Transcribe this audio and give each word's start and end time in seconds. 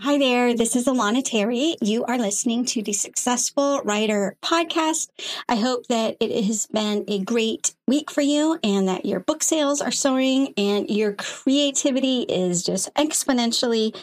Hi 0.00 0.18
there. 0.18 0.54
This 0.54 0.74
is 0.74 0.86
Alana 0.86 1.22
Terry. 1.24 1.76
You 1.80 2.04
are 2.04 2.18
listening 2.18 2.64
to 2.66 2.82
the 2.82 2.92
Successful 2.92 3.80
Writer 3.84 4.36
podcast. 4.42 5.08
I 5.48 5.54
hope 5.54 5.86
that 5.86 6.16
it 6.18 6.44
has 6.46 6.66
been 6.66 7.04
a 7.06 7.20
great 7.20 7.76
week 7.86 8.10
for 8.10 8.20
you 8.20 8.58
and 8.64 8.88
that 8.88 9.06
your 9.06 9.20
book 9.20 9.44
sales 9.44 9.80
are 9.80 9.92
soaring 9.92 10.52
and 10.56 10.90
your 10.90 11.12
creativity 11.12 12.22
is 12.22 12.64
just 12.64 12.92
exponentially 12.96 13.96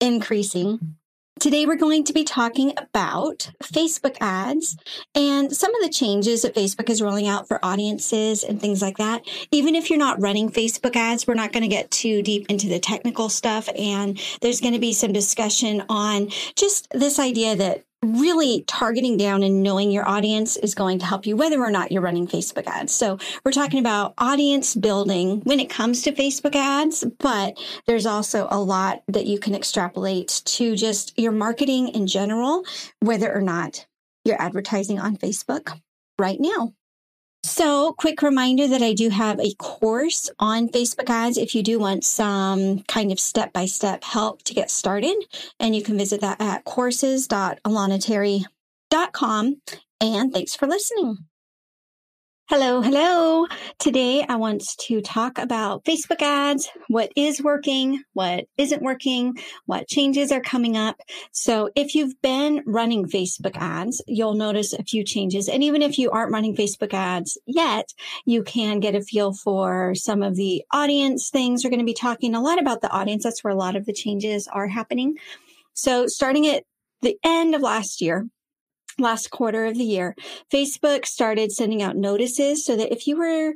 increasing. 0.00 0.96
Today, 1.38 1.66
we're 1.66 1.76
going 1.76 2.02
to 2.04 2.14
be 2.14 2.24
talking 2.24 2.72
about 2.78 3.50
Facebook 3.62 4.16
ads 4.22 4.74
and 5.14 5.54
some 5.54 5.74
of 5.74 5.82
the 5.82 5.90
changes 5.90 6.40
that 6.40 6.54
Facebook 6.54 6.88
is 6.88 7.02
rolling 7.02 7.28
out 7.28 7.46
for 7.46 7.62
audiences 7.62 8.42
and 8.42 8.58
things 8.58 8.80
like 8.80 8.96
that. 8.96 9.22
Even 9.50 9.74
if 9.74 9.90
you're 9.90 9.98
not 9.98 10.18
running 10.18 10.50
Facebook 10.50 10.96
ads, 10.96 11.26
we're 11.26 11.34
not 11.34 11.52
going 11.52 11.62
to 11.62 11.68
get 11.68 11.90
too 11.90 12.22
deep 12.22 12.46
into 12.48 12.68
the 12.68 12.78
technical 12.78 13.28
stuff. 13.28 13.68
And 13.76 14.18
there's 14.40 14.62
going 14.62 14.72
to 14.72 14.80
be 14.80 14.94
some 14.94 15.12
discussion 15.12 15.84
on 15.90 16.30
just 16.56 16.88
this 16.92 17.18
idea 17.18 17.54
that 17.54 17.84
really 18.02 18.62
targeting 18.66 19.16
down 19.16 19.42
and 19.42 19.62
knowing 19.62 19.90
your 19.90 20.08
audience 20.08 20.56
is 20.56 20.74
going 20.74 20.98
to 20.98 21.06
help 21.06 21.26
you 21.26 21.36
whether 21.36 21.60
or 21.60 21.70
not 21.70 21.90
you're 21.90 22.02
running 22.02 22.26
Facebook 22.26 22.66
ads. 22.66 22.92
So 22.92 23.18
we're 23.44 23.52
talking 23.52 23.80
about 23.80 24.14
audience 24.18 24.74
building 24.74 25.40
when 25.44 25.60
it 25.60 25.70
comes 25.70 26.02
to 26.02 26.12
Facebook 26.12 26.54
ads, 26.54 27.04
but 27.18 27.58
there's 27.86 28.06
also 28.06 28.48
a 28.50 28.60
lot 28.60 29.02
that 29.08 29.26
you 29.26 29.38
can 29.38 29.54
extrapolate 29.54 30.42
to 30.44 30.76
just 30.76 31.18
your 31.18 31.32
marketing 31.32 31.88
in 31.88 32.06
general, 32.06 32.64
whether 33.00 33.32
or 33.32 33.40
not 33.40 33.86
you're 34.24 34.40
advertising 34.40 34.98
on 34.98 35.16
Facebook 35.16 35.80
right 36.18 36.38
now. 36.40 36.72
So, 37.46 37.92
quick 37.92 38.22
reminder 38.22 38.66
that 38.66 38.82
I 38.82 38.92
do 38.92 39.08
have 39.08 39.38
a 39.38 39.54
course 39.54 40.28
on 40.40 40.68
Facebook 40.68 41.08
ads 41.08 41.38
if 41.38 41.54
you 41.54 41.62
do 41.62 41.78
want 41.78 42.02
some 42.02 42.80
kind 42.88 43.12
of 43.12 43.20
step 43.20 43.52
by 43.52 43.66
step 43.66 44.02
help 44.02 44.42
to 44.42 44.52
get 44.52 44.68
started. 44.68 45.14
And 45.60 45.76
you 45.76 45.84
can 45.84 45.96
visit 45.96 46.20
that 46.22 46.40
at 46.40 46.64
courses.alanaterry.com. 46.64 49.56
And 50.00 50.32
thanks 50.32 50.56
for 50.56 50.66
listening. 50.66 51.18
Hello, 52.48 52.80
hello. 52.80 53.48
Today 53.80 54.24
I 54.28 54.36
want 54.36 54.62
to 54.82 55.00
talk 55.00 55.36
about 55.36 55.84
Facebook 55.84 56.22
ads, 56.22 56.68
what 56.86 57.10
is 57.16 57.42
working, 57.42 58.04
what 58.12 58.44
isn't 58.56 58.82
working, 58.82 59.36
what 59.64 59.88
changes 59.88 60.30
are 60.30 60.40
coming 60.40 60.76
up. 60.76 61.00
So 61.32 61.70
if 61.74 61.96
you've 61.96 62.22
been 62.22 62.62
running 62.64 63.08
Facebook 63.08 63.56
ads, 63.56 64.00
you'll 64.06 64.34
notice 64.34 64.72
a 64.72 64.84
few 64.84 65.02
changes. 65.02 65.48
And 65.48 65.64
even 65.64 65.82
if 65.82 65.98
you 65.98 66.12
aren't 66.12 66.30
running 66.30 66.54
Facebook 66.54 66.94
ads 66.94 67.36
yet, 67.46 67.92
you 68.26 68.44
can 68.44 68.78
get 68.78 68.94
a 68.94 69.00
feel 69.00 69.32
for 69.32 69.96
some 69.96 70.22
of 70.22 70.36
the 70.36 70.62
audience 70.70 71.30
things. 71.30 71.64
We're 71.64 71.70
going 71.70 71.80
to 71.80 71.84
be 71.84 71.94
talking 71.94 72.36
a 72.36 72.40
lot 72.40 72.60
about 72.60 72.80
the 72.80 72.90
audience. 72.90 73.24
That's 73.24 73.42
where 73.42 73.54
a 73.54 73.56
lot 73.56 73.74
of 73.74 73.86
the 73.86 73.92
changes 73.92 74.46
are 74.46 74.68
happening. 74.68 75.16
So 75.74 76.06
starting 76.06 76.46
at 76.46 76.62
the 77.02 77.18
end 77.24 77.56
of 77.56 77.60
last 77.60 78.00
year, 78.00 78.28
last 78.98 79.30
quarter 79.30 79.66
of 79.66 79.76
the 79.76 79.84
year, 79.84 80.14
Facebook 80.52 81.06
started 81.06 81.52
sending 81.52 81.82
out 81.82 81.96
notices 81.96 82.64
so 82.64 82.76
that 82.76 82.92
if 82.92 83.06
you 83.06 83.16
were 83.16 83.54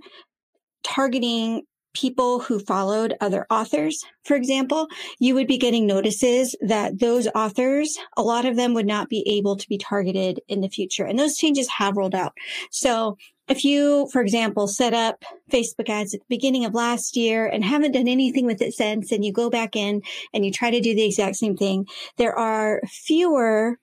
targeting 0.82 1.62
people 1.92 2.38
who 2.40 2.60
followed 2.60 3.16
other 3.20 3.46
authors, 3.50 4.04
for 4.24 4.36
example, 4.36 4.86
you 5.18 5.34
would 5.34 5.46
be 5.46 5.58
getting 5.58 5.86
notices 5.86 6.54
that 6.60 7.00
those 7.00 7.26
authors, 7.34 7.98
a 8.16 8.22
lot 8.22 8.44
of 8.44 8.56
them 8.56 8.74
would 8.74 8.86
not 8.86 9.08
be 9.08 9.24
able 9.26 9.56
to 9.56 9.68
be 9.68 9.76
targeted 9.76 10.40
in 10.46 10.60
the 10.60 10.68
future. 10.68 11.04
And 11.04 11.18
those 11.18 11.36
changes 11.36 11.68
have 11.68 11.96
rolled 11.96 12.14
out. 12.14 12.32
So 12.70 13.16
if 13.48 13.64
you, 13.64 14.08
for 14.12 14.22
example, 14.22 14.68
set 14.68 14.94
up 14.94 15.24
Facebook 15.50 15.88
ads 15.88 16.14
at 16.14 16.20
the 16.20 16.26
beginning 16.28 16.64
of 16.64 16.74
last 16.74 17.16
year 17.16 17.46
and 17.46 17.64
haven't 17.64 17.92
done 17.92 18.06
anything 18.06 18.46
with 18.46 18.62
it 18.62 18.72
since, 18.72 19.10
and 19.10 19.24
you 19.24 19.32
go 19.32 19.50
back 19.50 19.74
in 19.74 20.02
and 20.32 20.44
you 20.44 20.52
try 20.52 20.70
to 20.70 20.80
do 20.80 20.94
the 20.94 21.04
exact 21.04 21.36
same 21.36 21.56
thing, 21.56 21.86
there 22.16 22.38
are 22.38 22.80
fewer 22.86 23.78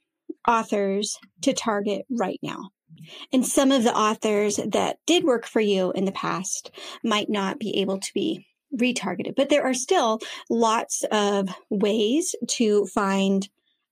authors 0.48 1.17
to 1.42 1.53
target 1.53 2.06
right 2.09 2.40
now. 2.42 2.70
And 3.31 3.45
some 3.45 3.72
of 3.72 3.84
the 3.84 3.95
authors 3.95 4.58
that 4.58 4.98
did 5.06 5.23
work 5.23 5.45
for 5.45 5.59
you 5.59 5.92
in 5.92 6.06
the 6.06 6.12
past 6.12 6.72
might 7.03 7.30
not 7.30 7.59
be 7.59 7.80
able 7.81 8.00
to 8.00 8.13
be 8.13 8.47
retargeted, 8.75 9.36
but 9.36 9.50
there 9.50 9.63
are 9.63 9.74
still 9.74 10.19
lots 10.50 11.03
of 11.12 11.50
ways 11.69 12.36
to 12.47 12.86
find 12.88 13.47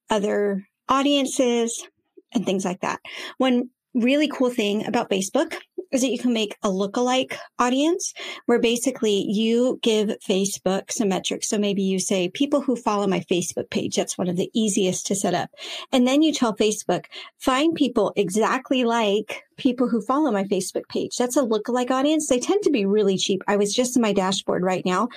other 0.09 0.67
audiences 0.89 1.87
and 2.33 2.45
things 2.45 2.65
like 2.65 2.81
that. 2.81 2.99
One 3.37 3.69
really 3.93 4.27
cool 4.27 4.49
thing 4.49 4.85
about 4.85 5.09
Facebook 5.09 5.55
is 5.95 6.01
that 6.01 6.11
you 6.11 6.19
can 6.19 6.33
make 6.33 6.55
a 6.61 6.69
lookalike 6.69 7.35
audience 7.57 8.13
where 8.45 8.59
basically 8.59 9.25
you 9.27 9.79
give 9.81 10.09
Facebook 10.27 10.91
some 10.91 11.09
metrics. 11.09 11.49
So 11.49 11.57
maybe 11.57 11.81
you 11.81 11.99
say 11.99 12.29
people 12.29 12.61
who 12.61 12.75
follow 12.75 13.07
my 13.07 13.21
Facebook 13.21 13.69
page. 13.69 13.95
That's 13.95 14.17
one 14.17 14.29
of 14.29 14.37
the 14.37 14.51
easiest 14.53 15.07
to 15.07 15.15
set 15.15 15.33
up. 15.33 15.49
And 15.91 16.07
then 16.07 16.21
you 16.21 16.33
tell 16.33 16.55
Facebook, 16.55 17.05
find 17.39 17.73
people 17.73 18.13
exactly 18.15 18.83
like 18.83 19.43
people 19.57 19.89
who 19.89 20.01
follow 20.01 20.31
my 20.31 20.43
Facebook 20.43 20.87
page. 20.89 21.15
That's 21.17 21.37
a 21.37 21.43
lookalike 21.43 21.91
audience. 21.91 22.27
They 22.27 22.39
tend 22.39 22.63
to 22.63 22.71
be 22.71 22.85
really 22.85 23.17
cheap. 23.17 23.41
I 23.47 23.55
was 23.55 23.73
just 23.73 23.95
in 23.95 24.01
my 24.01 24.13
dashboard 24.13 24.63
right 24.63 24.85
now 24.85 25.07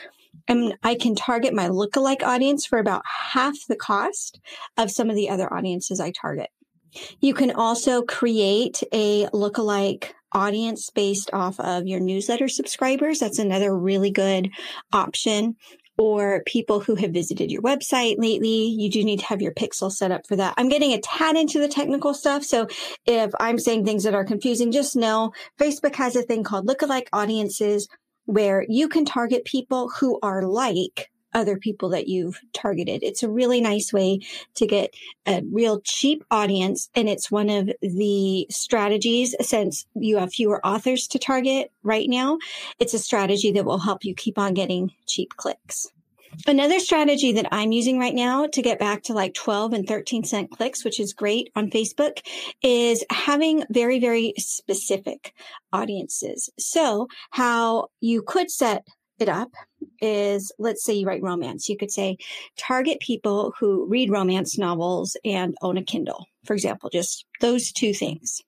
and 0.46 0.74
I 0.82 0.94
can 0.94 1.14
target 1.14 1.54
my 1.54 1.68
lookalike 1.68 2.22
audience 2.22 2.64
for 2.64 2.78
about 2.78 3.02
half 3.04 3.56
the 3.68 3.76
cost 3.76 4.40
of 4.76 4.90
some 4.90 5.10
of 5.10 5.16
the 5.16 5.28
other 5.28 5.52
audiences 5.52 6.00
I 6.00 6.12
target. 6.12 6.50
You 7.20 7.34
can 7.34 7.50
also 7.50 8.02
create 8.02 8.82
a 8.92 9.26
lookalike 9.26 10.12
audience 10.32 10.90
based 10.90 11.30
off 11.32 11.58
of 11.60 11.86
your 11.86 12.00
newsletter 12.00 12.48
subscribers. 12.48 13.18
That's 13.18 13.38
another 13.38 13.76
really 13.76 14.10
good 14.10 14.50
option. 14.92 15.56
Or 16.00 16.44
people 16.46 16.78
who 16.78 16.94
have 16.94 17.10
visited 17.10 17.50
your 17.50 17.60
website 17.60 18.18
lately. 18.18 18.66
You 18.66 18.88
do 18.88 19.02
need 19.02 19.18
to 19.18 19.26
have 19.26 19.42
your 19.42 19.52
pixel 19.52 19.90
set 19.90 20.12
up 20.12 20.28
for 20.28 20.36
that. 20.36 20.54
I'm 20.56 20.68
getting 20.68 20.92
a 20.92 21.00
tad 21.00 21.36
into 21.36 21.58
the 21.58 21.66
technical 21.66 22.14
stuff. 22.14 22.44
So 22.44 22.68
if 23.04 23.32
I'm 23.40 23.58
saying 23.58 23.84
things 23.84 24.04
that 24.04 24.14
are 24.14 24.24
confusing, 24.24 24.70
just 24.70 24.94
know 24.94 25.32
Facebook 25.58 25.96
has 25.96 26.14
a 26.14 26.22
thing 26.22 26.44
called 26.44 26.68
lookalike 26.68 27.08
audiences 27.12 27.88
where 28.26 28.64
you 28.68 28.88
can 28.88 29.06
target 29.06 29.44
people 29.44 29.90
who 29.98 30.20
are 30.22 30.42
like 30.42 31.10
other 31.38 31.56
people 31.56 31.90
that 31.90 32.08
you've 32.08 32.40
targeted. 32.52 33.04
It's 33.04 33.22
a 33.22 33.30
really 33.30 33.60
nice 33.60 33.92
way 33.92 34.18
to 34.56 34.66
get 34.66 34.92
a 35.24 35.42
real 35.52 35.80
cheap 35.82 36.24
audience. 36.32 36.90
And 36.96 37.08
it's 37.08 37.30
one 37.30 37.48
of 37.48 37.70
the 37.80 38.46
strategies 38.50 39.36
since 39.40 39.86
you 39.94 40.18
have 40.18 40.34
fewer 40.34 40.64
authors 40.66 41.06
to 41.08 41.18
target 41.20 41.70
right 41.84 42.08
now. 42.08 42.38
It's 42.80 42.92
a 42.92 42.98
strategy 42.98 43.52
that 43.52 43.64
will 43.64 43.78
help 43.78 44.04
you 44.04 44.14
keep 44.14 44.36
on 44.36 44.52
getting 44.52 44.90
cheap 45.06 45.36
clicks. 45.36 45.86
Another 46.46 46.78
strategy 46.78 47.32
that 47.32 47.48
I'm 47.52 47.72
using 47.72 47.98
right 47.98 48.14
now 48.14 48.46
to 48.46 48.62
get 48.62 48.78
back 48.78 49.04
to 49.04 49.12
like 49.12 49.34
12 49.34 49.72
and 49.72 49.88
13 49.88 50.24
cent 50.24 50.50
clicks, 50.50 50.84
which 50.84 51.00
is 51.00 51.12
great 51.12 51.50
on 51.56 51.70
Facebook, 51.70 52.20
is 52.62 53.04
having 53.10 53.64
very, 53.70 53.98
very 53.98 54.34
specific 54.36 55.34
audiences. 55.72 56.50
So 56.58 57.08
how 57.30 57.88
you 58.00 58.22
could 58.22 58.50
set 58.50 58.86
it 59.18 59.28
up 59.28 59.50
is 60.00 60.52
let's 60.58 60.84
say 60.84 60.94
you 60.94 61.06
write 61.06 61.22
romance. 61.22 61.68
You 61.68 61.76
could 61.76 61.90
say 61.90 62.16
target 62.56 63.00
people 63.00 63.52
who 63.58 63.86
read 63.86 64.10
romance 64.10 64.58
novels 64.58 65.16
and 65.24 65.54
own 65.62 65.76
a 65.76 65.82
Kindle, 65.82 66.26
for 66.44 66.54
example, 66.54 66.90
just 66.90 67.24
those 67.40 67.72
two 67.72 67.92
things. 67.92 68.42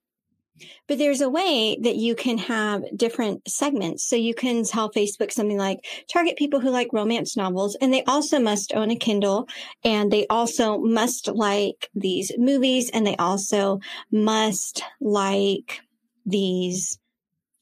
But 0.87 0.99
there's 0.99 1.21
a 1.21 1.31
way 1.31 1.79
that 1.81 1.97
you 1.97 2.15
can 2.15 2.37
have 2.39 2.83
different 2.97 3.49
segments. 3.49 4.05
So 4.05 4.17
you 4.17 4.35
can 4.35 4.65
tell 4.65 4.91
Facebook 4.91 5.33
something 5.33 5.57
like 5.57 5.87
target 6.13 6.37
people 6.37 6.61
who 6.61 6.71
like 6.71 6.93
romance 6.93 7.37
novels 7.37 7.77
and 7.81 7.93
they 7.93 8.05
also 8.05 8.39
must 8.39 8.75
own 8.75 8.91
a 8.91 8.97
Kindle 8.97 9.49
and 9.85 10.13
they 10.13 10.27
also 10.29 10.79
must 10.79 11.29
like 11.29 11.89
these 11.95 12.33
movies 12.37 12.91
and 12.91 13.07
they 13.07 13.17
also 13.17 13.81
must 14.11 14.83
like 15.01 15.81
these 16.27 16.99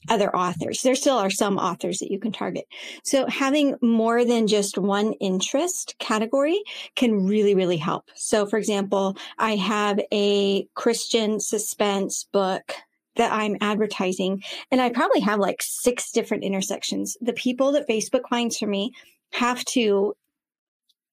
other 0.08 0.34
authors. 0.34 0.82
There 0.82 0.94
still 0.94 1.16
are 1.16 1.30
some 1.30 1.58
authors 1.58 1.98
that 1.98 2.10
you 2.10 2.18
can 2.18 2.32
target. 2.32 2.66
So 3.02 3.26
having 3.26 3.76
more 3.82 4.24
than 4.24 4.46
just 4.46 4.78
one 4.78 5.12
interest 5.14 5.94
category 5.98 6.62
can 6.96 7.26
really, 7.26 7.54
really 7.54 7.76
help. 7.76 8.10
So 8.14 8.46
for 8.46 8.58
example, 8.58 9.16
I 9.38 9.56
have 9.56 10.00
a 10.12 10.66
Christian 10.74 11.40
suspense 11.40 12.24
book 12.32 12.74
that 13.16 13.32
I'm 13.32 13.56
advertising 13.60 14.42
and 14.70 14.80
I 14.80 14.90
probably 14.90 15.20
have 15.20 15.40
like 15.40 15.60
six 15.60 16.12
different 16.12 16.44
intersections. 16.44 17.16
The 17.20 17.32
people 17.32 17.72
that 17.72 17.88
Facebook 17.88 18.28
finds 18.30 18.56
for 18.56 18.66
me 18.66 18.92
have 19.32 19.64
to 19.66 20.14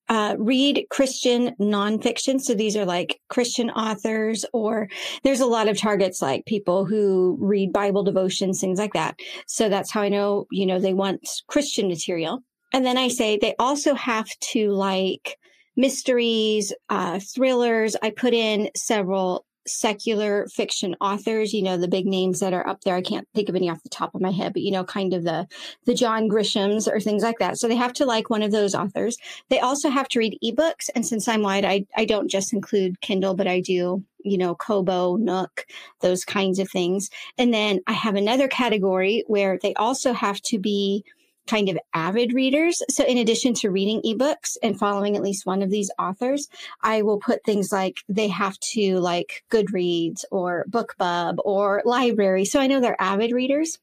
uh, 0.09 0.35
read 0.37 0.85
Christian 0.89 1.55
nonfiction. 1.59 2.39
So 2.39 2.53
these 2.53 2.75
are 2.75 2.85
like 2.85 3.19
Christian 3.29 3.69
authors, 3.71 4.45
or 4.53 4.87
there's 5.23 5.39
a 5.39 5.45
lot 5.45 5.67
of 5.67 5.77
targets 5.77 6.21
like 6.21 6.45
people 6.45 6.85
who 6.85 7.37
read 7.39 7.73
Bible 7.73 8.03
devotions, 8.03 8.59
things 8.59 8.79
like 8.79 8.93
that. 8.93 9.19
So 9.47 9.69
that's 9.69 9.91
how 9.91 10.01
I 10.01 10.09
know, 10.09 10.45
you 10.51 10.65
know, 10.65 10.79
they 10.79 10.93
want 10.93 11.27
Christian 11.47 11.87
material. 11.87 12.41
And 12.73 12.85
then 12.85 12.97
I 12.97 13.07
say 13.07 13.37
they 13.37 13.55
also 13.57 13.95
have 13.95 14.27
to 14.51 14.71
like 14.71 15.37
mysteries, 15.77 16.73
uh, 16.89 17.19
thrillers. 17.19 17.95
I 18.01 18.09
put 18.11 18.33
in 18.33 18.69
several 18.75 19.45
secular 19.67 20.47
fiction 20.47 20.95
authors, 21.01 21.53
you 21.53 21.61
know, 21.61 21.77
the 21.77 21.87
big 21.87 22.05
names 22.05 22.39
that 22.39 22.53
are 22.53 22.67
up 22.67 22.81
there. 22.81 22.95
I 22.95 23.01
can't 23.01 23.27
think 23.33 23.49
of 23.49 23.55
any 23.55 23.69
off 23.69 23.83
the 23.83 23.89
top 23.89 24.15
of 24.15 24.21
my 24.21 24.31
head, 24.31 24.53
but 24.53 24.61
you 24.61 24.71
know, 24.71 24.83
kind 24.83 25.13
of 25.13 25.23
the, 25.23 25.47
the 25.85 25.93
John 25.93 26.29
Grishams 26.29 26.87
or 26.87 26.99
things 26.99 27.23
like 27.23 27.39
that. 27.39 27.57
So 27.57 27.67
they 27.67 27.75
have 27.75 27.93
to 27.93 28.05
like 28.05 28.29
one 28.29 28.43
of 28.43 28.51
those 28.51 28.75
authors. 28.75 29.17
They 29.49 29.59
also 29.59 29.89
have 29.89 30.07
to 30.09 30.19
read 30.19 30.37
ebooks. 30.43 30.89
And 30.93 31.05
since 31.05 31.27
I'm 31.27 31.41
wide, 31.41 31.65
I, 31.65 31.85
I 31.95 32.05
don't 32.05 32.29
just 32.29 32.53
include 32.53 33.01
Kindle, 33.01 33.35
but 33.35 33.47
I 33.47 33.59
do, 33.59 34.03
you 34.23 34.37
know, 34.37 34.55
Kobo, 34.55 35.15
Nook, 35.15 35.65
those 36.01 36.25
kinds 36.25 36.59
of 36.59 36.69
things. 36.69 37.09
And 37.37 37.53
then 37.53 37.81
I 37.87 37.93
have 37.93 38.15
another 38.15 38.47
category 38.47 39.23
where 39.27 39.57
they 39.61 39.73
also 39.75 40.13
have 40.13 40.41
to 40.43 40.59
be 40.59 41.03
kind 41.47 41.69
of 41.69 41.77
avid 41.93 42.33
readers. 42.33 42.81
So 42.89 43.03
in 43.03 43.17
addition 43.17 43.53
to 43.55 43.71
reading 43.71 44.01
ebooks 44.01 44.57
and 44.63 44.77
following 44.77 45.15
at 45.15 45.23
least 45.23 45.45
one 45.45 45.61
of 45.61 45.69
these 45.69 45.91
authors, 45.99 46.47
I 46.81 47.01
will 47.01 47.19
put 47.19 47.43
things 47.43 47.71
like 47.71 47.97
they 48.09 48.27
have 48.29 48.57
to 48.73 48.99
like 48.99 49.43
Goodreads 49.51 50.23
or 50.31 50.65
BookBub 50.69 51.37
or 51.43 51.81
library. 51.85 52.45
So 52.45 52.59
I 52.59 52.67
know 52.67 52.79
they're 52.79 53.01
avid 53.01 53.31
readers. 53.31 53.77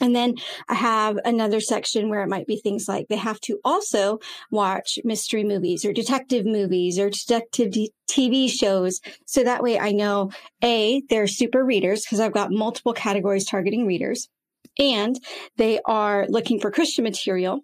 And 0.00 0.14
then 0.14 0.34
I 0.68 0.74
have 0.74 1.18
another 1.24 1.58
section 1.60 2.10
where 2.10 2.22
it 2.22 2.28
might 2.28 2.46
be 2.46 2.58
things 2.58 2.86
like 2.86 3.08
they 3.08 3.16
have 3.16 3.40
to 3.42 3.58
also 3.64 4.18
watch 4.50 4.98
mystery 5.04 5.42
movies 5.42 5.86
or 5.86 5.92
detective 5.94 6.44
movies 6.44 6.98
or 6.98 7.08
detective 7.08 7.72
TV 8.08 8.50
shows. 8.50 9.00
So 9.24 9.42
that 9.44 9.62
way 9.62 9.78
I 9.78 9.92
know 9.92 10.32
A, 10.62 11.02
they're 11.08 11.26
super 11.26 11.64
readers 11.64 12.02
because 12.02 12.20
I've 12.20 12.34
got 12.34 12.50
multiple 12.50 12.92
categories 12.92 13.46
targeting 13.46 13.86
readers 13.86 14.28
and 14.78 15.16
they 15.56 15.80
are 15.86 16.26
looking 16.28 16.60
for 16.60 16.70
Christian 16.70 17.04
material. 17.04 17.60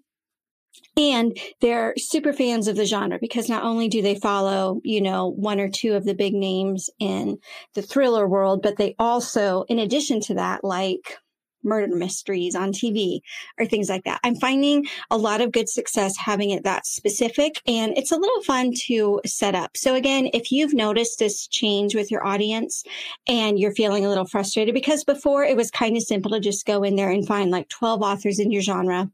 And 0.96 1.38
they're 1.60 1.94
super 1.96 2.32
fans 2.32 2.68
of 2.68 2.76
the 2.76 2.84
genre 2.84 3.18
because 3.20 3.48
not 3.48 3.64
only 3.64 3.88
do 3.88 4.02
they 4.02 4.14
follow, 4.14 4.80
you 4.84 5.00
know, 5.00 5.28
one 5.28 5.60
or 5.60 5.68
two 5.68 5.94
of 5.94 6.04
the 6.04 6.14
big 6.14 6.34
names 6.34 6.90
in 6.98 7.38
the 7.74 7.82
thriller 7.82 8.28
world, 8.28 8.62
but 8.62 8.76
they 8.76 8.94
also, 8.98 9.64
in 9.68 9.78
addition 9.78 10.20
to 10.22 10.34
that, 10.34 10.64
like 10.64 11.16
murder 11.64 11.94
mysteries 11.94 12.54
on 12.54 12.72
TV 12.72 13.20
or 13.58 13.66
things 13.66 13.88
like 13.88 14.04
that. 14.04 14.20
I'm 14.24 14.36
finding 14.36 14.86
a 15.10 15.16
lot 15.16 15.40
of 15.40 15.52
good 15.52 15.68
success 15.68 16.16
having 16.16 16.50
it 16.50 16.64
that 16.64 16.86
specific 16.86 17.60
and 17.66 17.96
it's 17.96 18.12
a 18.12 18.16
little 18.16 18.42
fun 18.42 18.72
to 18.86 19.20
set 19.26 19.54
up. 19.54 19.76
So 19.76 19.94
again, 19.94 20.30
if 20.32 20.52
you've 20.52 20.74
noticed 20.74 21.18
this 21.18 21.46
change 21.46 21.94
with 21.94 22.10
your 22.10 22.26
audience 22.26 22.84
and 23.26 23.58
you're 23.58 23.74
feeling 23.74 24.04
a 24.04 24.08
little 24.08 24.26
frustrated 24.26 24.74
because 24.74 25.04
before 25.04 25.44
it 25.44 25.56
was 25.56 25.70
kind 25.70 25.96
of 25.96 26.02
simple 26.02 26.30
to 26.32 26.40
just 26.40 26.66
go 26.66 26.82
in 26.82 26.96
there 26.96 27.10
and 27.10 27.26
find 27.26 27.50
like 27.50 27.68
12 27.68 28.02
authors 28.02 28.38
in 28.38 28.50
your 28.50 28.62
genre 28.62 29.10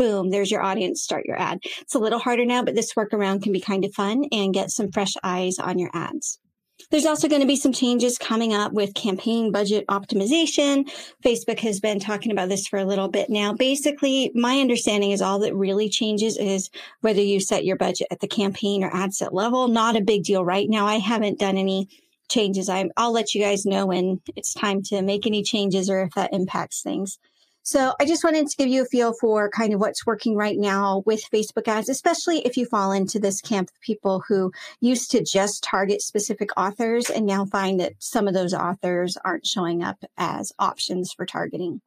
boom, 0.00 0.30
there's 0.30 0.50
your 0.50 0.62
audience, 0.62 1.02
start 1.02 1.26
your 1.26 1.38
ad. 1.38 1.58
It's 1.82 1.94
a 1.94 1.98
little 1.98 2.18
harder 2.18 2.46
now, 2.46 2.64
but 2.64 2.74
this 2.74 2.94
workaround 2.94 3.42
can 3.42 3.52
be 3.52 3.60
kind 3.60 3.84
of 3.84 3.92
fun 3.92 4.24
and 4.32 4.54
get 4.54 4.70
some 4.70 4.90
fresh 4.90 5.12
eyes 5.22 5.58
on 5.58 5.78
your 5.78 5.90
ads. 5.92 6.38
There's 6.90 7.06
also 7.06 7.28
going 7.28 7.40
to 7.42 7.46
be 7.46 7.56
some 7.56 7.72
changes 7.72 8.18
coming 8.18 8.54
up 8.54 8.72
with 8.72 8.94
campaign 8.94 9.52
budget 9.52 9.86
optimization. 9.88 10.90
Facebook 11.24 11.60
has 11.60 11.80
been 11.80 12.00
talking 12.00 12.32
about 12.32 12.48
this 12.48 12.66
for 12.66 12.78
a 12.78 12.84
little 12.84 13.08
bit 13.08 13.30
now. 13.30 13.52
Basically, 13.52 14.30
my 14.34 14.60
understanding 14.60 15.10
is 15.10 15.22
all 15.22 15.38
that 15.40 15.54
really 15.54 15.88
changes 15.88 16.36
is 16.36 16.70
whether 17.00 17.20
you 17.20 17.40
set 17.40 17.64
your 17.64 17.76
budget 17.76 18.08
at 18.10 18.20
the 18.20 18.28
campaign 18.28 18.82
or 18.82 18.94
ad 18.94 19.14
set 19.14 19.34
level. 19.34 19.68
Not 19.68 19.96
a 19.96 20.00
big 20.00 20.24
deal 20.24 20.44
right 20.44 20.68
now. 20.68 20.86
I 20.86 20.96
haven't 20.96 21.38
done 21.38 21.56
any 21.56 21.88
changes. 22.30 22.68
i 22.68 22.88
will 22.96 23.12
let 23.12 23.34
you 23.34 23.42
guys 23.42 23.66
know 23.66 23.86
when 23.86 24.20
it's 24.36 24.54
time 24.54 24.82
to 24.84 25.02
make 25.02 25.26
any 25.26 25.42
changes 25.42 25.90
or 25.90 26.02
if 26.02 26.14
that 26.14 26.32
impacts 26.32 26.80
things. 26.80 27.18
So 27.62 27.94
I 28.00 28.06
just 28.06 28.24
wanted 28.24 28.46
to 28.46 28.56
give 28.56 28.68
you 28.68 28.82
a 28.82 28.86
feel 28.86 29.12
for 29.20 29.50
kind 29.50 29.74
of 29.74 29.80
what's 29.80 30.06
working 30.06 30.34
right 30.34 30.58
now 30.58 31.02
with 31.04 31.20
Facebook 31.32 31.68
ads, 31.68 31.88
especially 31.88 32.38
if 32.46 32.56
you 32.56 32.64
fall 32.66 32.90
into 32.92 33.18
this 33.18 33.40
camp 33.40 33.68
of 33.68 33.80
people 33.80 34.24
who 34.26 34.50
used 34.80 35.10
to 35.10 35.22
just 35.22 35.62
target 35.62 36.00
specific 36.00 36.50
authors 36.56 37.10
and 37.10 37.26
now 37.26 37.44
find 37.44 37.78
that 37.80 37.92
some 37.98 38.26
of 38.26 38.34
those 38.34 38.54
authors 38.54 39.16
aren't 39.24 39.46
showing 39.46 39.82
up 39.82 40.02
as 40.16 40.52
options 40.58 41.12
for 41.12 41.26
targeting. 41.26 41.82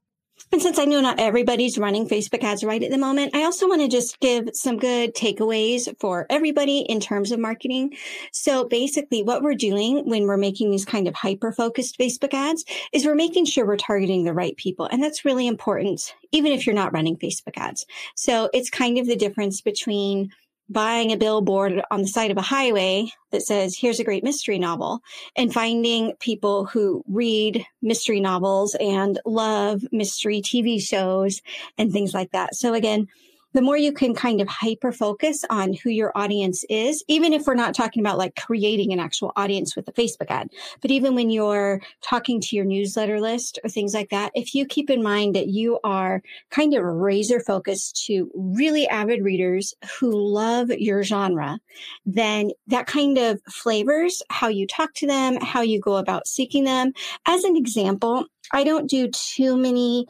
And 0.51 0.61
since 0.61 0.77
I 0.77 0.85
know 0.85 1.01
not 1.01 1.19
everybody's 1.19 1.79
running 1.79 2.07
Facebook 2.07 2.43
ads 2.43 2.63
right 2.63 2.83
at 2.83 2.91
the 2.91 2.97
moment, 2.97 3.35
I 3.35 3.43
also 3.43 3.67
want 3.67 3.81
to 3.81 3.87
just 3.87 4.19
give 4.19 4.49
some 4.53 4.77
good 4.77 5.15
takeaways 5.15 5.91
for 5.99 6.27
everybody 6.29 6.79
in 6.81 6.99
terms 6.99 7.31
of 7.31 7.39
marketing. 7.39 7.93
So 8.31 8.65
basically 8.65 9.23
what 9.23 9.41
we're 9.41 9.55
doing 9.55 10.07
when 10.07 10.27
we're 10.27 10.37
making 10.37 10.69
these 10.69 10.85
kind 10.85 11.07
of 11.07 11.15
hyper 11.15 11.51
focused 11.51 11.97
Facebook 11.97 12.35
ads 12.35 12.65
is 12.91 13.05
we're 13.05 13.15
making 13.15 13.45
sure 13.45 13.65
we're 13.65 13.77
targeting 13.77 14.25
the 14.25 14.33
right 14.33 14.55
people. 14.55 14.85
And 14.85 15.01
that's 15.01 15.25
really 15.25 15.47
important, 15.47 16.13
even 16.31 16.51
if 16.51 16.67
you're 16.67 16.75
not 16.75 16.93
running 16.93 17.17
Facebook 17.17 17.57
ads. 17.57 17.87
So 18.15 18.49
it's 18.53 18.69
kind 18.69 18.99
of 18.99 19.07
the 19.07 19.15
difference 19.15 19.61
between 19.61 20.31
buying 20.69 21.11
a 21.11 21.17
billboard 21.17 21.81
on 21.91 22.01
the 22.01 22.07
side 22.07 22.31
of 22.31 22.37
a 22.37 22.41
highway 22.41 23.07
that 23.31 23.41
says, 23.41 23.77
here's 23.77 23.99
a 23.99 24.03
great 24.03 24.23
mystery 24.23 24.57
novel 24.57 25.01
and 25.35 25.53
finding 25.53 26.13
people 26.19 26.65
who 26.65 27.03
read 27.07 27.65
mystery 27.81 28.19
novels 28.19 28.75
and 28.79 29.19
love 29.25 29.83
mystery 29.91 30.41
TV 30.41 30.81
shows 30.81 31.41
and 31.77 31.91
things 31.91 32.13
like 32.13 32.31
that. 32.31 32.55
So 32.55 32.73
again, 32.73 33.07
the 33.53 33.61
more 33.61 33.77
you 33.77 33.93
can 33.93 34.13
kind 34.13 34.41
of 34.41 34.47
hyper 34.47 34.91
focus 34.91 35.43
on 35.49 35.73
who 35.73 35.89
your 35.89 36.11
audience 36.15 36.63
is, 36.69 37.03
even 37.07 37.33
if 37.33 37.45
we're 37.45 37.53
not 37.53 37.73
talking 37.73 38.01
about 38.01 38.17
like 38.17 38.35
creating 38.35 38.91
an 38.91 38.99
actual 38.99 39.31
audience 39.35 39.75
with 39.75 39.87
a 39.87 39.93
Facebook 39.93 40.29
ad, 40.29 40.49
but 40.81 40.91
even 40.91 41.15
when 41.15 41.29
you're 41.29 41.81
talking 42.01 42.41
to 42.41 42.55
your 42.55 42.65
newsletter 42.65 43.19
list 43.19 43.59
or 43.63 43.69
things 43.69 43.93
like 43.93 44.09
that, 44.09 44.31
if 44.35 44.55
you 44.55 44.65
keep 44.65 44.89
in 44.89 45.03
mind 45.03 45.35
that 45.35 45.47
you 45.47 45.79
are 45.83 46.21
kind 46.49 46.73
of 46.73 46.83
razor 46.83 47.39
focused 47.39 48.05
to 48.05 48.29
really 48.33 48.87
avid 48.87 49.23
readers 49.23 49.73
who 49.99 50.11
love 50.11 50.69
your 50.69 51.03
genre, 51.03 51.59
then 52.05 52.51
that 52.67 52.87
kind 52.87 53.17
of 53.17 53.39
flavors 53.49 54.21
how 54.29 54.47
you 54.47 54.67
talk 54.67 54.93
to 54.93 55.07
them, 55.07 55.37
how 55.41 55.61
you 55.61 55.79
go 55.79 55.97
about 55.97 56.27
seeking 56.27 56.63
them. 56.63 56.91
As 57.25 57.43
an 57.43 57.55
example, 57.55 58.25
I 58.51 58.63
don't 58.63 58.89
do 58.89 59.09
too 59.09 59.57
many 59.57 60.07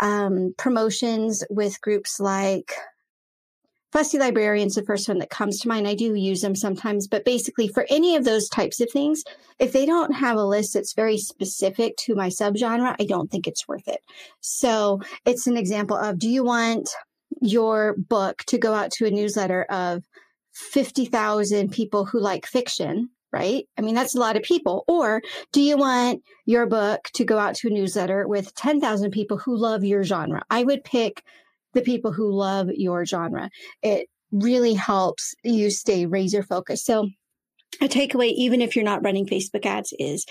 um, 0.00 0.54
promotions 0.58 1.44
with 1.50 1.80
groups 1.80 2.18
like 2.20 2.72
Fussy 3.92 4.18
Librarian's 4.18 4.76
the 4.76 4.84
first 4.84 5.08
one 5.08 5.18
that 5.18 5.30
comes 5.30 5.58
to 5.60 5.68
mind. 5.68 5.88
I 5.88 5.94
do 5.94 6.14
use 6.14 6.42
them 6.42 6.54
sometimes, 6.54 7.08
but 7.08 7.24
basically 7.24 7.66
for 7.66 7.86
any 7.90 8.14
of 8.14 8.24
those 8.24 8.48
types 8.48 8.80
of 8.80 8.90
things, 8.90 9.24
if 9.58 9.72
they 9.72 9.84
don't 9.84 10.14
have 10.14 10.36
a 10.36 10.44
list 10.44 10.74
that's 10.74 10.94
very 10.94 11.18
specific 11.18 11.96
to 11.98 12.14
my 12.14 12.28
subgenre, 12.28 12.94
I 13.00 13.04
don't 13.04 13.30
think 13.30 13.48
it's 13.48 13.66
worth 13.66 13.88
it. 13.88 14.00
So 14.40 15.00
it's 15.26 15.48
an 15.48 15.56
example 15.56 15.96
of, 15.96 16.18
do 16.18 16.28
you 16.28 16.44
want 16.44 16.88
your 17.40 17.96
book 17.96 18.44
to 18.46 18.58
go 18.58 18.74
out 18.74 18.92
to 18.92 19.06
a 19.06 19.10
newsletter 19.10 19.64
of 19.64 20.04
50,000 20.52 21.72
people 21.72 22.04
who 22.04 22.20
like 22.20 22.46
fiction? 22.46 23.10
Right? 23.32 23.64
I 23.78 23.82
mean, 23.82 23.94
that's 23.94 24.14
a 24.14 24.20
lot 24.20 24.36
of 24.36 24.42
people. 24.42 24.84
Or 24.88 25.22
do 25.52 25.60
you 25.60 25.76
want 25.76 26.22
your 26.46 26.66
book 26.66 27.08
to 27.14 27.24
go 27.24 27.38
out 27.38 27.54
to 27.56 27.68
a 27.68 27.70
newsletter 27.70 28.26
with 28.26 28.54
10,000 28.54 29.10
people 29.10 29.38
who 29.38 29.56
love 29.56 29.84
your 29.84 30.04
genre? 30.04 30.42
I 30.50 30.64
would 30.64 30.84
pick 30.84 31.22
the 31.72 31.82
people 31.82 32.12
who 32.12 32.32
love 32.32 32.68
your 32.72 33.04
genre. 33.06 33.50
It 33.82 34.08
really 34.32 34.74
helps 34.74 35.34
you 35.42 35.70
stay 35.70 36.06
razor 36.06 36.42
focused. 36.42 36.86
So 36.86 37.08
a 37.80 37.88
takeaway, 37.88 38.32
even 38.32 38.60
if 38.60 38.76
you're 38.76 38.84
not 38.84 39.02
running 39.02 39.26
Facebook 39.26 39.64
ads, 39.66 39.92
is 39.98 40.26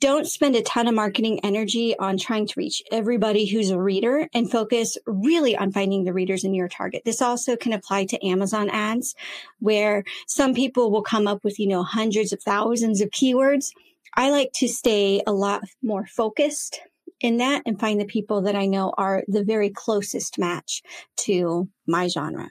don't 0.00 0.26
spend 0.26 0.56
a 0.56 0.62
ton 0.62 0.88
of 0.88 0.94
marketing 0.94 1.40
energy 1.44 1.96
on 1.98 2.18
trying 2.18 2.46
to 2.46 2.54
reach 2.56 2.82
everybody 2.90 3.46
who's 3.46 3.70
a 3.70 3.80
reader 3.80 4.28
and 4.34 4.50
focus 4.50 4.98
really 5.06 5.56
on 5.56 5.72
finding 5.72 6.04
the 6.04 6.12
readers 6.12 6.44
in 6.44 6.54
your 6.54 6.68
target. 6.68 7.02
This 7.04 7.22
also 7.22 7.56
can 7.56 7.72
apply 7.72 8.06
to 8.06 8.26
Amazon 8.26 8.68
ads, 8.70 9.14
where 9.60 10.04
some 10.26 10.54
people 10.54 10.90
will 10.90 11.02
come 11.02 11.26
up 11.26 11.44
with, 11.44 11.58
you 11.58 11.68
know, 11.68 11.82
hundreds 11.82 12.32
of 12.32 12.42
thousands 12.42 13.00
of 13.00 13.10
keywords. 13.10 13.70
I 14.14 14.30
like 14.30 14.50
to 14.56 14.68
stay 14.68 15.22
a 15.26 15.32
lot 15.32 15.62
more 15.82 16.06
focused 16.06 16.80
in 17.20 17.38
that 17.38 17.62
and 17.64 17.80
find 17.80 18.00
the 18.00 18.04
people 18.04 18.42
that 18.42 18.56
I 18.56 18.66
know 18.66 18.92
are 18.98 19.24
the 19.28 19.44
very 19.44 19.70
closest 19.70 20.38
match 20.38 20.82
to 21.18 21.68
my 21.86 22.08
genre. 22.08 22.50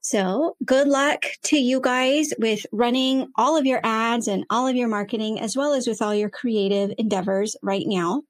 So 0.00 0.56
good 0.64 0.88
luck 0.88 1.24
to 1.44 1.56
you 1.56 1.80
guys 1.80 2.32
with 2.38 2.66
running 2.72 3.28
all 3.36 3.56
of 3.56 3.66
your 3.66 3.80
ads 3.84 4.28
and 4.28 4.44
all 4.50 4.66
of 4.66 4.76
your 4.76 4.88
marketing, 4.88 5.40
as 5.40 5.56
well 5.56 5.72
as 5.72 5.86
with 5.86 6.02
all 6.02 6.14
your 6.14 6.30
creative 6.30 6.92
endeavors 6.98 7.56
right 7.62 7.84
now. 7.86 8.22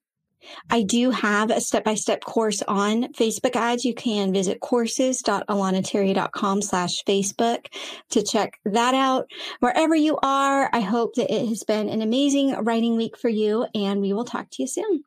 I 0.71 0.83
do 0.83 1.11
have 1.11 1.51
a 1.51 1.61
step-by-step 1.61 2.25
course 2.25 2.63
on 2.67 3.13
Facebook 3.13 3.57
ads. 3.57 3.85
You 3.85 3.95
can 3.95 4.33
visit 4.33 4.61
courses.alanaterry.com 4.61 6.63
slash 6.63 7.05
Facebook 7.05 7.67
to 8.11 8.23
check 8.23 8.59
that 8.65 8.95
out. 8.95 9.31
Wherever 9.61 9.95
you 9.95 10.17
are, 10.23 10.71
I 10.73 10.81
hope 10.81 11.17
that 11.17 11.31
it 11.31 11.47
has 11.49 11.63
been 11.65 11.91
an 11.91 12.01
amazing 12.01 12.53
writing 12.65 12.97
week 12.97 13.19
for 13.19 13.29
you 13.29 13.67
and 13.75 14.01
we 14.01 14.15
will 14.15 14.25
talk 14.25 14.49
to 14.53 14.63
you 14.63 14.67
soon. 14.67 15.05